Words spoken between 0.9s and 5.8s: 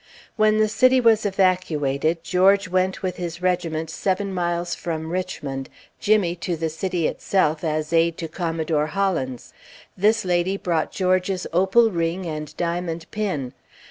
was evacuated, George went with his regiment seven miles from Richmond,